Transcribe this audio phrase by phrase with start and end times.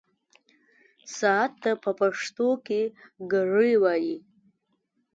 [1.17, 2.81] ساعت ته په پښتو کې
[3.31, 4.17] ګړۍ وايي.